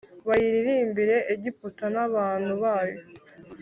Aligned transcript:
bayiririmbire 0.27 1.15
Egiputa 1.33 1.85
n 1.95 1.97
abantu 2.05 2.51
bayo 2.63 2.99